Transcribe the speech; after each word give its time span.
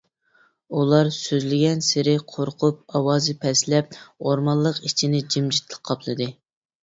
ئۇلار 0.75 1.09
سۆزلىگەنسېرى 1.17 2.15
قورقۇپ 2.31 2.79
ئاۋازى 2.99 3.35
پەسلەپ 3.43 3.93
ئورمانلىق 3.99 4.81
ئىچىنى 4.89 5.23
جىمجىتلىق 5.35 5.85
قاپلىدى. 5.91 6.29